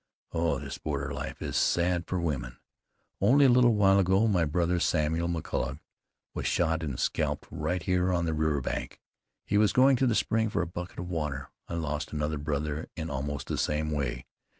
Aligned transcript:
Oh! 0.31 0.57
this 0.57 0.79
border 0.79 1.13
life 1.13 1.43
is 1.43 1.55
sad 1.55 2.07
for 2.07 2.19
women. 2.19 2.57
Only 3.21 3.45
a 3.45 3.49
little 3.49 3.75
while 3.75 3.99
ago 3.99 4.25
my 4.27 4.45
brother 4.45 4.79
Samuel 4.79 5.27
McColloch 5.27 5.79
was 6.33 6.47
shot 6.47 6.81
and 6.81 6.99
scalped 6.99 7.45
right 7.51 7.83
here 7.83 8.11
on 8.11 8.25
the 8.25 8.33
river 8.33 8.61
bank. 8.61 8.99
He 9.45 9.59
was 9.59 9.71
going 9.73 9.97
to 9.97 10.07
the 10.07 10.15
spring 10.15 10.49
for 10.49 10.63
a 10.63 10.65
bucket 10.65 10.97
of 10.97 11.07
water. 11.07 11.51
I 11.67 11.75
lost 11.75 12.11
another 12.11 12.39
brother 12.39 12.89
in 12.95 13.11
almost 13.11 13.45
the 13.45 13.59
same 13.59 13.91
way. 13.91 14.25